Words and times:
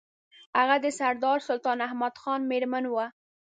هغه 0.59 0.75
د 0.83 0.85
سردار 0.99 1.37
سلطان 1.47 1.77
احمد 1.87 2.13
خان 2.21 2.41
مېرمن 2.51 2.85
وه. 2.93 3.05